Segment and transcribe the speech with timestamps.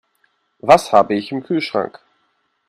[0.57, 1.99] Was habe ich im Kühlschrank?